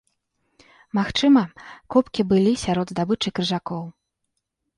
[0.99, 1.43] Магчыма,
[1.97, 3.83] кубкі былі сярод здабычы крыжакоў.